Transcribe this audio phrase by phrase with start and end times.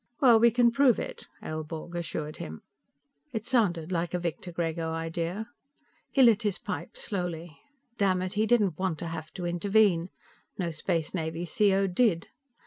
[0.19, 2.63] "Well, we can prove it," Aelborg assured him.
[3.33, 5.49] It sounded like a Victor Grego idea.
[6.09, 7.59] He lit his pipe slowly.
[7.99, 10.09] Damnit, he didn't want to have to intervene.
[10.57, 11.85] No Space Navy C.O.
[11.85, 12.29] did.